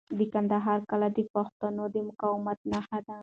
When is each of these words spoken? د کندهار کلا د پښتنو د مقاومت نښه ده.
د 0.17 0.19
کندهار 0.33 0.79
کلا 0.89 1.07
د 1.17 1.19
پښتنو 1.33 1.83
د 1.93 1.95
مقاومت 2.07 2.59
نښه 2.71 2.99
ده. 3.07 3.17